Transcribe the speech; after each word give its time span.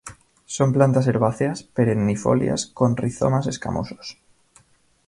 Son 0.55 0.69
plantas 0.73 1.05
herbáceas, 1.07 1.59
perennifolias, 1.61 2.61
con 2.77 2.97
rizomas 2.97 3.45
escamosos. 3.45 4.17